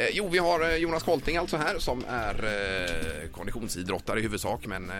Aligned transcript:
Eh, 0.00 0.08
jo, 0.12 0.28
vi 0.28 0.38
har 0.38 0.70
eh, 0.70 0.76
Jonas 0.76 1.02
Kolting 1.02 1.36
alltså 1.36 1.56
här 1.56 1.78
som 1.78 2.04
är 2.08 2.34
eh, 2.44 3.28
konditionsidrottare 3.30 4.18
i 4.18 4.22
huvudsak 4.22 4.66
men 4.66 4.90
eh, 4.90 4.96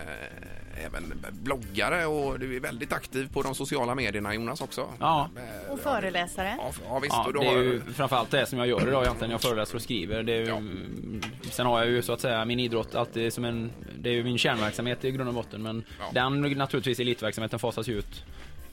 även 0.87 1.25
bloggare 1.43 2.07
och 2.07 2.39
du 2.41 2.57
är 2.57 2.61
väldigt 2.61 2.93
aktiv 2.93 3.29
på 3.33 3.43
de 3.43 3.55
sociala 3.55 3.95
medierna 3.95 4.35
Jonas 4.35 4.61
också. 4.61 4.87
Ja. 5.01 5.31
Och 5.69 5.81
föreläsare. 5.81 6.55
Ja, 6.59 6.73
ja 6.89 6.99
visst. 6.99 7.15
Ja, 7.15 7.27
och 7.27 7.33
då 7.33 7.41
det 7.41 7.47
är 7.47 7.51
har- 7.55 7.63
ju 7.63 7.81
framförallt 7.95 8.31
det 8.31 8.47
som 8.47 8.59
jag 8.59 8.69
gör 8.69 8.89
idag 8.89 9.03
egentligen. 9.05 9.31
Jag 9.31 9.41
föreläser 9.41 9.75
och 9.77 9.83
skriver. 9.83 10.23
Det 10.23 10.33
är 10.33 10.41
ju, 10.41 10.47
Ja. 10.47 10.61
Sen 11.51 11.67
har 11.67 11.79
jag 11.79 11.89
ju 11.89 12.03
så 12.03 12.13
att 12.13 12.21
säga 12.21 12.45
min 12.45 12.61
idrott 12.61 12.95
alltid 12.95 13.33
som 13.33 13.45
en... 13.45 13.73
Det 13.99 14.09
är 14.11 14.15
ju 14.15 14.25
min 14.25 14.39
kärnverksamhet 14.39 15.05
i 15.05 15.11
grund 15.11 15.29
och 15.29 15.35
botten. 15.35 15.63
Men 15.63 15.85
Ja. 15.99 16.05
den 16.15 16.41
naturligtvis 16.41 17.01
elitverksamheten 17.01 17.59
fasas 17.59 17.89
ju 17.89 17.99
ut 17.99 18.25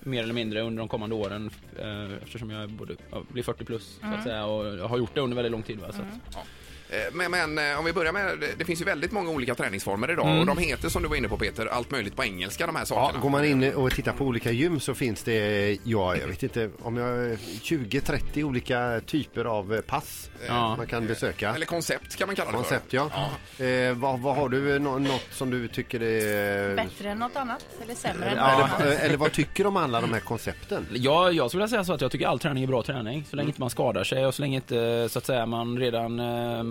mer 0.07 0.23
eller 0.23 0.33
mindre 0.33 0.61
under 0.61 0.79
de 0.79 0.87
kommande 0.87 1.15
åren 1.15 1.49
eh, 1.79 2.13
eftersom 2.23 2.49
jag 2.49 2.69
både, 2.69 2.95
blir 3.31 3.43
40 3.43 3.65
plus 3.65 3.99
så 4.01 4.15
att 4.17 4.23
säga 4.23 4.45
och 4.45 4.89
har 4.89 4.97
gjort 4.97 5.15
det 5.15 5.21
under 5.21 5.35
väldigt 5.35 5.51
lång 5.51 5.63
tid. 5.63 5.79
Va? 5.79 5.87
Så 5.91 6.01
att, 6.01 6.07
Ja. 6.33 6.43
Eh, 6.89 6.97
Men, 7.13 7.31
men 7.31 7.71
eh, 7.71 7.79
om 7.79 7.85
vi 7.85 7.93
börjar 7.93 8.11
med, 8.13 8.43
det- 8.57 8.65
finns 8.65 8.81
ju 8.81 8.85
väldigt 8.85 9.11
många 9.11 9.29
olika 9.29 9.55
träningsformer 9.55 10.11
idag 10.11 10.25
Mm. 10.27 10.39
och 10.39 10.45
de 10.45 10.57
heter 10.57 10.89
som 10.89 11.01
du 11.03 11.09
var 11.09 11.15
inne 11.15 11.27
på 11.29 11.37
Peter, 11.37 11.65
allt 11.65 11.91
möjligt 11.91 12.15
på 12.15 12.23
engelska 12.23 12.65
de 12.67 12.75
här 12.75 12.81
Ja, 12.81 12.85
sakerna. 12.85 13.19
går 13.21 13.29
man 13.29 13.45
in 13.45 13.73
och 13.73 13.91
tittar 13.91 14.13
på 14.13 14.25
olika 14.25 14.51
gym 14.51 14.79
så 14.79 14.93
finns 14.93 15.23
det, 15.23 15.77
ja 15.83 16.15
jag 16.15 16.27
vet 16.27 16.43
inte, 16.43 16.69
om 16.81 16.97
jag 16.97 17.37
20-30 17.63 18.43
olika 18.43 19.01
typer 19.05 19.45
av 19.45 19.73
eh, 19.75 19.81
pass 19.81 20.29
Ja. 20.47 20.75
man 20.77 20.87
kan 20.87 21.07
besöka. 21.07 21.55
Eller 21.55 21.65
koncept 21.65 22.15
kan 22.15 22.27
man 22.27 22.35
kalla 22.35 22.51
det 22.51 22.57
Koncept 22.57 22.89
för. 22.91 22.97
ja. 22.97 23.65
Eh, 23.65 23.93
vad, 23.93 24.19
vad 24.19 24.35
har 24.35 24.49
du 24.49 24.79
nå- 24.79 24.99
något 24.99 25.27
som 25.31 25.49
du 25.49 25.67
tycker 25.67 26.01
är... 26.03 26.75
Bättre 26.75 27.09
än 27.09 27.17
något 27.19 27.35
annat? 27.35 27.65
Eller 27.83 27.95
sämre 27.95 28.29
än 28.29 28.37
Ja, 28.37 28.43
något 28.59 28.63
annat? 28.69 28.81
eller, 28.81 28.99
eller 29.05 29.17
vad 29.17 29.31
tycker 29.31 29.63
du 29.63 29.67
om 29.67 29.77
alla 29.77 30.01
de 30.01 30.13
här 30.13 30.19
koncepten? 30.19 30.85
Jag, 30.93 31.33
jag 31.33 31.49
skulle 31.49 31.67
säga 31.67 31.83
så 31.83 31.93
att 31.93 32.01
jag 32.01 32.11
tycker 32.11 32.27
all 32.27 32.39
träning 32.39 32.63
är 32.63 32.67
bra 32.67 32.83
träning. 32.83 33.25
Så 33.29 33.35
länge 33.35 33.47
inte 33.49 33.61
man 33.61 33.69
skadar 33.69 34.03
sig 34.03 34.25
och 34.25 34.33
så 34.35 34.41
länge 34.41 34.55
inte 34.55 35.09
så 35.09 35.19
att 35.19 35.25
säga 35.25 35.45
man 35.45 35.77
redan 35.79 36.19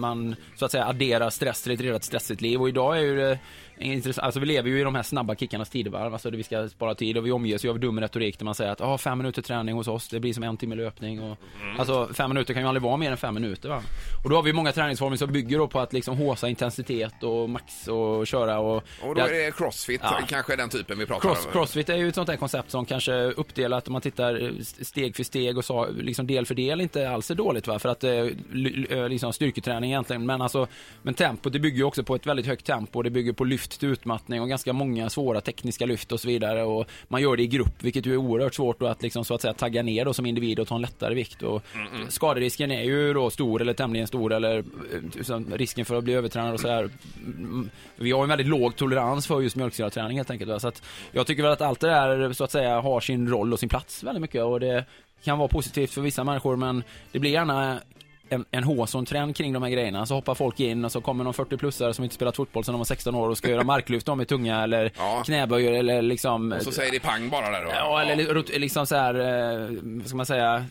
man 0.07 0.37
så 0.57 0.65
att 0.65 0.73
säga 0.73 0.85
adderar 0.85 1.31
stress 1.31 1.63
till 1.63 1.73
ett 1.73 1.81
redan 1.81 2.01
stressigt 2.01 2.41
liv. 2.41 2.61
Och 2.61 2.69
idag 2.69 2.99
är 2.99 3.03
ju 3.03 3.17
det 3.17 3.39
intressant, 3.79 4.25
alltså 4.25 4.41
vi 4.41 4.47
lever 4.47 4.71
ju 4.71 4.81
i 4.81 4.83
de 4.85 4.95
här 4.95 5.03
snabba 5.03 5.35
kickarnas 5.35 5.71
tidevarv, 5.71 6.13
alltså 6.13 6.31
vi 6.31 6.43
ska 6.43 6.69
spara 6.69 6.95
tid 6.95 7.19
och 7.19 7.27
vi 7.27 7.33
omges 7.33 7.65
ju 7.65 7.71
av 7.71 7.81
dum 7.81 8.01
retorik 8.01 8.39
där 8.39 8.45
man 8.45 8.55
säger 8.55 8.71
att 8.73 8.81
ah, 8.81 8.99
fem 8.99 9.19
minuter 9.19 9.43
träning 9.43 9.75
hos 9.75 9.89
oss, 9.89 10.09
det 10.09 10.21
blir 10.21 10.33
som 10.33 10.43
en 10.43 10.57
timme 10.57 10.75
löpning 10.75 11.23
och 11.23 11.39
alltså 11.79 12.09
fem 12.15 12.31
minuter 12.31 12.55
kan 12.55 12.63
ju 12.63 12.69
aldrig 12.69 12.83
vara 12.83 12.97
mer 12.97 13.11
än 13.11 13.17
fem 13.17 13.35
minuter 13.35 13.69
va. 13.69 13.83
Och 14.25 14.31
då 14.31 14.37
har 14.37 14.43
vi 14.43 14.53
många 14.53 14.73
träningsformer 14.73 15.17
som 15.17 15.33
bygger 15.33 15.59
då 15.59 15.69
på 15.69 15.81
att 15.81 15.93
liksom 15.93 16.17
håsa 16.17 16.49
intensitet 16.49 17.23
och 17.23 17.51
max 17.51 17.89
och 17.89 18.27
köra 18.27 18.59
och 18.59 18.77
Och 19.03 19.15
då 19.15 19.21
är 19.21 19.33
det 19.33 19.57
crossfit, 19.57 20.01
Ja. 20.05 20.19
kanske 20.29 20.57
den 20.57 20.69
typen 20.69 20.99
vi 20.99 21.07
pratar 21.07 21.29
Cross, 21.29 21.47
om. 21.47 21.53
crossfit 21.53 21.89
är 21.89 21.97
ju 21.97 22.09
ett 22.09 22.15
sånt 22.15 22.27
där 22.27 22.37
koncept 22.37 22.71
som 22.71 22.87
kanske 22.87 23.13
uppdelat 23.13 23.87
om 23.87 23.93
man 23.93 24.03
tittar 24.03 24.43
eh, 24.45 24.51
steg 24.63 25.17
för 25.17 25.25
steg 25.25 25.59
och 25.59 25.65
så, 25.65 25.87
liksom 25.91 26.27
del 26.27 26.47
för 26.47 26.55
del 26.55 26.81
inte 26.81 27.11
alls 27.11 27.31
är 27.31 27.35
dåligt 27.35 27.67
va 27.67 27.79
för 27.79 27.89
att 27.89 28.05
eh, 28.05 28.11
eh, 28.11 29.09
liksom 29.09 29.33
styrketräning 29.33 29.91
egentligen 29.91 30.27
men 30.27 30.43
alltså 30.43 30.67
men 31.03 31.15
tempot 31.15 31.53
det 31.53 31.59
bygger 31.59 31.77
ju 31.79 31.85
också 31.85 32.03
på 32.05 32.15
ett 32.15 32.27
väldigt 32.27 32.47
högt 32.47 32.67
tempo 32.67 33.03
det 33.03 33.11
bygger 33.11 33.33
på 33.33 33.45
lyft 33.45 33.66
till 33.69 33.89
utmattning 33.89 34.41
och 34.41 34.49
ganska 34.49 34.73
många 34.73 35.11
svåra 35.11 35.41
tekniska 35.41 35.87
lyft 35.87 36.13
och 36.13 36.21
så 36.21 36.29
vidare 36.29 36.63
och 36.63 36.87
man 37.09 37.23
gör 37.23 37.37
det 37.37 37.43
i 37.43 37.47
grupp 37.47 37.83
vilket 37.83 38.07
ju 38.07 38.13
är 38.13 38.17
oerhört 38.17 38.55
svårt 38.55 38.83
att 38.83 39.03
liksom 39.03 39.25
så 39.25 39.35
att 39.35 39.43
säga 39.43 39.55
tagga 39.55 39.83
ner 39.83 40.05
då 40.05 40.15
som 40.15 40.27
individ 40.27 40.59
och 40.59 40.69
ta 40.69 40.75
en 40.75 40.83
lättare 40.83 41.15
vikt 41.15 41.43
och 41.43 41.63
skaderisken 42.09 42.71
är 42.71 42.83
ju 42.83 43.15
då 43.15 43.31
stor 43.31 43.63
eller 43.63 43.75
tämligen 43.75 44.07
stor 44.07 44.33
eller 44.33 44.59
eh, 44.59 45.57
risken 45.57 45.85
för 45.85 45.95
att 45.95 46.05
bli 46.05 46.13
övertränad 46.13 46.55
och 46.55 46.61
så 46.61 46.69
här 46.69 46.91
Mm, 47.27 47.71
vi 47.97 48.13
har 48.13 48.23
en 48.23 48.29
väldigt 48.29 48.47
låg 48.47 48.77
tolerans 48.77 49.27
för 49.27 49.41
just 49.41 49.57
mjölksyraträning 49.57 50.17
helt 50.17 50.31
enkelt. 50.31 50.51
va. 50.51 50.61
Så 50.61 50.69
att 50.69 50.83
jag 51.13 51.27
tycker 51.27 51.43
väl 51.43 51.53
att 51.53 51.61
allt 51.61 51.81
det 51.81 51.89
där 51.89 52.33
så 52.33 52.45
att 52.45 52.51
säga 52.51 52.81
har 52.81 53.01
sin 53.01 53.29
roll 53.29 53.53
och 53.53 53.61
sin 53.61 53.69
plats 53.69 54.03
väldigt 54.03 54.21
mycket 54.21 54.43
och 54.43 54.61
det 54.61 54.85
kan 55.25 55.39
vara 55.39 55.49
positivt 55.49 55.91
för 55.91 56.01
vissa 56.01 56.25
människor 56.25 56.57
men 56.57 56.83
det 57.13 57.19
blir 57.19 57.31
gärna 57.31 57.81
en, 58.29 58.45
en 58.51 58.65
H-trend 58.65 59.37
kring 59.37 59.53
de 59.53 59.63
här 59.63 59.71
grejerna. 59.71 60.07
Så 60.07 60.15
hoppar 60.15 60.35
folk 60.35 60.61
in 60.61 60.85
och 60.85 60.93
så 60.93 61.01
kommer 61.01 61.25
någon 61.25 61.33
40-plussare 61.33 61.93
som 61.93 62.05
inte 62.05 62.15
spelat 62.15 62.37
fotboll 62.37 62.65
sedan 62.65 62.73
de 62.73 62.79
var 62.79 62.85
16 62.85 63.15
år 63.15 63.29
och 63.29 63.39
ska 63.39 63.51
göra 63.51 63.65
marklyft 63.65 64.09
om 64.09 64.19
med 64.19 64.29
tunga 64.29 64.63
eller 64.63 64.93
Ja. 64.99 65.23
knäböjer 65.25 65.73
eller 65.73 66.03
liksom 66.03 66.53
Och 66.53 66.63
så 66.63 66.73
säger 66.73 66.93
det 66.93 67.01
pang 67.01 67.29
bara 67.31 67.51
där 67.51 67.65
då. 67.65 67.71
Ja, 67.75 68.03
eller 68.03 68.59
liksom 68.59 68.87
så 68.87 68.97
här, 68.97 69.15
eh, 69.15 69.69
vad 69.83 70.07
ska 70.07 70.17
man 70.17 70.27
säga, 70.27 70.65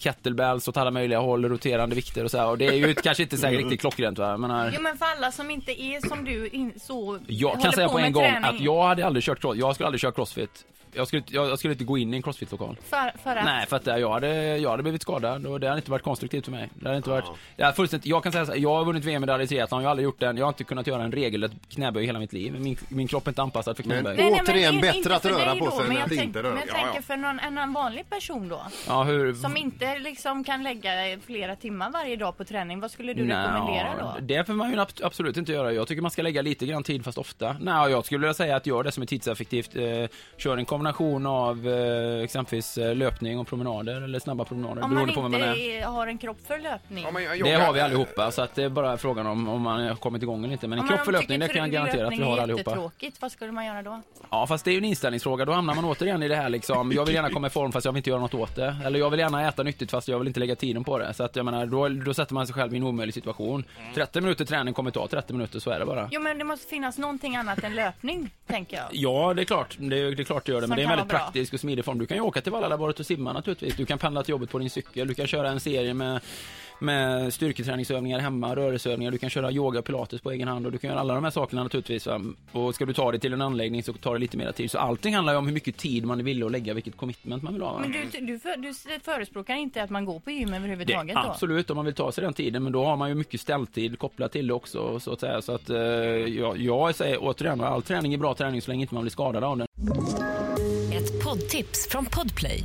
kettlebells 0.00 0.68
åt 0.68 0.76
alla 0.76 0.90
möjliga 0.90 1.18
håll, 1.18 1.44
roterande 1.44 1.94
vikter 1.96 2.24
och 2.24 2.30
så 2.30 2.38
här. 2.38 2.48
Och 2.48 2.58
det 2.58 2.66
är 2.66 2.72
ju 2.72 2.94
kanske 2.94 3.22
inte 3.22 3.36
så 3.36 3.46
här 3.46 3.52
riktigt 3.54 3.80
klockrent 3.80 4.18
va. 4.18 4.30
Jag 4.30 4.40
menar, 4.40 4.72
Jo 4.74 4.80
men 4.82 4.98
för 4.98 5.06
alla 5.06 5.32
som 5.32 5.50
inte 5.50 5.82
är 5.82 6.08
som 6.08 6.24
du 6.24 6.48
in, 6.48 6.72
så 6.80 7.18
jag 7.26 7.60
kan 7.62 7.72
säga 7.72 7.88
på 7.88 7.94
med 7.94 8.04
en 8.04 8.12
gång 8.12 8.22
träning, 8.22 8.44
att 8.44 8.60
jag 8.60 8.82
hade 8.86 9.06
aldrig 9.06 9.24
kört 9.24 9.40
cross, 9.40 9.56
jag 9.56 9.74
skulle 9.74 9.86
aldrig 9.86 10.00
köra 10.00 10.12
crossfit. 10.12 10.64
Jag 10.92 11.06
skulle, 11.06 11.18
inte- 11.20 11.34
jag, 11.34 11.48
jag 11.50 11.58
skulle 11.58 11.72
inte 11.72 11.84
gå 11.84 11.98
in 11.98 12.14
i 12.14 12.16
en 12.16 12.22
crossfit-lokal. 12.22 12.76
För, 12.84 13.12
för 13.22 13.36
att 13.36 13.44
Nej, 13.44 13.66
för 13.66 13.76
att 13.76 13.86
jag 13.86 14.10
hade, 14.12 14.56
jag 14.58 14.70
hade 14.70 14.82
blivit 14.82 15.02
skadad 15.02 15.46
och 15.46 15.60
det 15.60 15.66
hade 15.68 15.78
inte 15.78 15.90
varit 15.90 16.02
konstruktivt 16.02 16.44
för 16.44 16.52
mig. 16.52 16.70
Det 16.74 16.84
hade 16.86 16.96
inte 16.96 17.10
varit, 17.10 17.24
jag, 17.56 17.64
hade 17.64 17.76
fullständigt, 17.76 18.06
jag 18.06 18.22
kan 18.22 18.32
säga 18.32 18.46
så 18.46 18.52
här, 18.52 18.58
jag 18.58 18.74
har 18.74 18.84
vunnit 18.84 19.04
VM-medalj 19.04 19.44
i 19.44 19.46
triathlon, 19.46 19.80
jag 19.82 19.86
har 19.86 19.90
aldrig 19.90 20.04
gjort 20.04 20.20
den, 20.20 20.36
jag 20.36 20.44
har 20.44 20.48
inte 20.48 20.64
kunnat 20.64 20.86
göra 20.86 21.02
en 21.02 21.12
regelrätt 21.12 21.52
knäböj 21.68 22.06
hela 22.06 22.18
mitt 22.18 22.32
liv. 22.32 22.60
Min, 22.60 22.76
min 22.88 23.08
kropp 23.08 23.26
är 23.26 23.30
inte 23.30 23.42
anpassad 23.42 23.76
för 23.76 23.84
Men- 23.84 24.00
knäböj. 24.02 24.16
Nej, 24.30 24.40
Återigen, 24.42 24.74
in- 24.74 24.80
bättre 24.80 25.16
att 25.16 25.24
röra 25.24 25.56
på 25.56 25.70
sig 25.70 25.88
men 25.88 25.96
än 25.96 26.02
att 26.02 26.12
inte 26.12 26.42
röra. 26.42 26.54
Men 26.54 26.62
jag 26.68 26.76
Ja, 26.78 26.84
tänker 26.84 27.02
för 27.02 27.16
någon, 27.16 27.38
en 27.58 27.72
vanlig 27.72 28.10
person 28.10 28.48
då. 28.48 28.60
Ja, 28.88 29.02
hur... 29.02 29.34
Som 29.34 29.56
inte 29.56 29.89
liksom 29.98 30.44
kan 30.44 30.62
lägga 30.62 30.90
flera 31.26 31.56
timmar 31.56 31.90
varje 31.90 32.16
dag 32.16 32.36
på 32.36 32.44
träning. 32.44 32.80
Vad 32.80 32.90
skulle 32.90 33.14
du 33.14 33.22
rekommendera 33.28 33.94
då? 33.98 34.14
Det 34.20 34.44
får 34.46 34.52
man 34.52 34.70
ju 34.72 34.80
ab- 34.80 34.88
absolut 35.02 35.36
inte 35.36 35.52
göra. 35.52 35.72
Jag 35.72 35.88
tycker 35.88 36.02
man 36.02 36.10
ska 36.10 36.22
lägga 36.22 36.42
lite 36.42 36.66
grann 36.66 36.82
tid 36.82 37.04
fast 37.04 37.18
ofta. 37.18 37.56
Nej, 37.60 37.90
jag 37.90 38.04
skulle 38.04 38.20
vilja 38.20 38.34
säga 38.34 38.56
att 38.56 38.66
gör 38.66 38.82
det 38.82 38.92
som 38.92 39.02
är 39.02 39.06
tidseffektivt. 39.06 39.76
Eh, 39.76 39.82
kör 40.36 40.56
en 40.56 40.64
kombination 40.64 41.26
av 41.26 41.68
eh, 41.68 42.22
exempelvis 42.24 42.78
eh, 42.78 42.94
löpning 42.94 43.38
och 43.38 43.46
promenader 43.46 44.02
eller 44.02 44.18
snabba 44.18 44.44
promenader 44.44 44.82
Om 44.84 44.94
man 44.94 45.08
inte 45.08 45.20
man 45.20 45.32
har 45.94 46.06
en 46.06 46.18
kropp 46.18 46.38
för 46.46 46.58
löpning. 46.58 47.04
Ja, 47.04 47.10
men 47.10 47.22
Det 47.44 47.54
har 47.54 47.72
vi 47.72 47.80
allihopa, 47.80 48.30
så 48.30 48.42
att 48.42 48.54
det 48.54 48.62
är 48.64 48.68
bara 48.68 48.96
frågan 48.96 49.26
om, 49.26 49.48
om 49.48 49.62
man 49.62 49.86
har 49.86 49.94
kommit 49.94 50.22
igång 50.22 50.44
eller 50.44 50.52
inte. 50.52 50.68
Men 50.68 50.78
en 50.78 50.88
kropp 50.88 51.00
för 51.04 51.12
löpning, 51.12 51.40
det 51.40 51.48
kan 51.48 51.56
jag 51.56 51.70
garantera 51.70 52.06
att 52.06 52.12
vi 52.12 52.22
har 52.22 52.38
är 52.38 52.42
allihopa. 52.42 52.70
jättetråkigt. 52.70 53.22
Vad 53.22 53.32
skulle 53.32 53.52
man 53.52 53.66
göra 53.66 53.82
då? 53.82 54.02
Ja, 54.30 54.46
fast 54.46 54.64
det 54.64 54.70
är 54.70 54.72
ju 54.72 54.78
en 54.78 54.84
inställningsfråga. 54.84 55.44
Då 55.44 55.52
hamnar 55.52 55.74
man 55.74 55.84
återigen 55.84 56.22
i 56.22 56.28
det 56.28 56.36
här 56.36 56.48
liksom, 56.48 56.92
jag 56.92 57.06
vill 57.06 57.14
gärna 57.14 57.30
komma 57.30 57.46
i 57.46 57.50
form 57.50 57.72
fast 57.72 57.84
jag 57.84 57.92
vill 57.92 57.96
inte 57.98 58.10
göra 58.10 58.20
något 58.20 58.34
åt 58.34 58.56
det. 58.56 58.76
Eller 58.84 58.98
jag 58.98 59.10
vill 59.10 59.20
gärna 59.20 59.48
äta 59.48 59.62
nyttigt 59.62 59.79
fast 59.88 60.08
jag 60.08 60.18
vill 60.18 60.28
inte 60.28 60.40
lägga 60.40 60.56
tiden 60.56 60.84
på 60.84 60.98
det. 60.98 61.14
Så 61.14 61.24
att 61.24 61.36
jag 61.36 61.44
menar, 61.44 61.66
då, 61.66 61.88
då 61.88 62.14
sätter 62.14 62.34
man 62.34 62.46
sig 62.46 62.54
själv 62.54 62.74
i 62.74 62.76
en 62.76 62.82
omöjlig 62.82 63.14
situation. 63.14 63.64
30 63.94 64.20
minuter 64.20 64.44
träning 64.44 64.74
kommer 64.74 64.90
ta 64.90 65.06
30 65.06 65.32
minuter, 65.32 65.58
så 65.58 65.70
är 65.70 65.78
det 65.78 65.86
bara. 65.86 66.08
Jo 66.12 66.20
men 66.20 66.38
det 66.38 66.44
måste 66.44 66.66
finnas 66.66 66.98
någonting 66.98 67.36
annat 67.36 67.64
än 67.64 67.74
löpning, 67.74 68.30
tänker 68.46 68.76
jag. 68.76 68.86
Ja, 68.92 69.34
det 69.34 69.42
är 69.42 69.44
klart. 69.44 69.76
Det 69.78 69.98
är, 69.98 70.14
det 70.14 70.22
är 70.22 70.24
klart 70.24 70.46
det 70.46 70.52
gör 70.52 70.60
det. 70.60 70.66
Som 70.66 70.70
Men 70.70 70.76
det 70.76 70.82
är 70.82 70.84
en 70.84 70.90
väldigt 70.90 71.08
praktisk 71.08 71.54
och 71.54 71.60
smidig 71.60 71.84
form. 71.84 71.98
Du 71.98 72.06
kan 72.06 72.16
ju 72.16 72.22
åka 72.22 72.40
till 72.40 72.52
Valladaborret 72.52 73.00
och 73.00 73.06
simma 73.06 73.32
naturligtvis. 73.32 73.76
Du 73.76 73.86
kan 73.86 73.98
pendla 73.98 74.22
till 74.22 74.30
jobbet 74.30 74.50
på 74.50 74.58
din 74.58 74.70
cykel. 74.70 75.08
Du 75.08 75.14
kan 75.14 75.26
köra 75.26 75.48
en 75.48 75.60
serie 75.60 75.94
med, 75.94 76.20
med 76.80 77.32
styrketräningsövningar 77.34 78.18
hemma, 78.18 78.56
rörelseövningar. 78.56 79.12
Du 79.12 79.18
kan 79.18 79.30
köra 79.30 79.50
yoga 79.52 79.82
pilates 79.82 80.20
på 80.20 80.30
egen 80.30 80.48
hand 80.48 80.66
och 80.66 80.72
du 80.72 80.78
kan 80.78 80.90
göra 80.90 81.00
alla 81.00 81.14
de 81.14 81.24
här 81.24 81.30
sakerna 81.30 81.62
naturligtvis. 81.62 82.06
Va? 82.06 82.20
Och 82.52 82.74
ska 82.74 82.84
du 82.86 82.92
ta 82.92 83.10
dig 83.10 83.20
till 83.20 83.32
en 83.32 83.42
anläggning 83.42 83.82
så 83.82 83.92
tar 83.92 84.12
det 84.14 84.18
lite 84.20 84.36
mer 84.36 84.52
tid. 84.52 84.70
Så 84.70 84.78
allting 84.78 85.14
handlar 85.14 85.32
ju 85.32 85.38
om 85.38 85.46
hur 85.46 85.54
mycket 85.54 85.76
tid 85.76 86.04
man 86.04 86.20
är 86.20 86.24
villig 86.24 86.46
att 86.46 86.52
lägga, 86.52 86.74
vilket 86.74 86.96
commitment 86.96 87.42
man 87.42 87.52
vill 87.52 87.62
ha. 87.62 87.72
Va? 87.72 87.78
Men 87.80 87.92
du, 87.92 88.26
du, 88.26 88.38
för, 88.38 88.56
du 88.56 88.74
förespråkar 89.04 89.54
inte 89.54 89.82
att 89.82 89.90
man 89.90 90.04
går 90.04 90.20
på 90.20 90.30
gym 90.30 90.50
Det, 90.50 90.56
överhuvudtaget 90.56 91.14
då? 91.14 91.30
absolut, 91.30 91.70
om 91.70 91.76
man 91.76 91.84
vill 91.84 91.94
ta 91.94 92.12
sig 92.12 92.24
den 92.24 92.32
tiden, 92.32 92.62
men 92.62 92.72
då 92.72 92.84
har 92.84 92.96
man 92.96 93.08
ju 93.08 93.14
mycket 93.14 93.40
ställtid 93.40 93.98
kopplat 93.98 94.32
till 94.32 94.46
det 94.46 94.54
också, 94.54 95.00
så 95.00 95.12
att 95.12 95.20
säga. 95.20 95.42
Så 95.42 95.52
att 95.52 95.70
eh, 95.70 95.76
jag, 95.78 96.58
jag 96.58 96.94
säger 96.94 97.18
återigen, 97.20 97.60
all 97.60 97.82
träning 97.82 98.14
är 98.14 98.18
bra 98.18 98.34
träning 98.34 98.62
så 98.62 98.70
länge 98.70 98.82
inte 98.82 98.94
man 98.94 99.02
blir 99.02 99.10
skadad 99.10 99.44
av 99.44 99.58
den. 99.58 99.66
Ett 100.92 101.24
poddtips 101.24 101.88
från 101.90 102.04
Podplay. 102.06 102.64